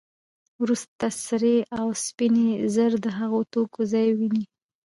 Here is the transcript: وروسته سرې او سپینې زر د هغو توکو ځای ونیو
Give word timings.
وروسته 0.61 1.05
سرې 1.25 1.57
او 1.79 1.87
سپینې 2.05 2.49
زر 2.75 2.91
د 3.05 3.07
هغو 3.19 3.39
توکو 3.53 3.81
ځای 3.93 4.07
ونیو 4.17 4.49